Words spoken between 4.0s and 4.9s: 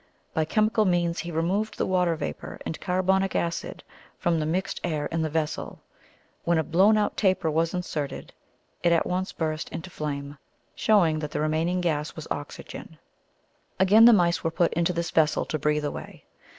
from the mixed